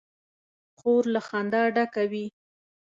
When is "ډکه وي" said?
1.75-2.25